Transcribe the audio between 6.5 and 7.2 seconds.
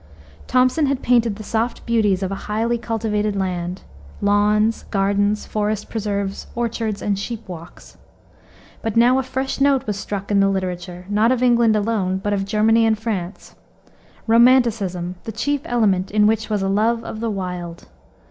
orchards, and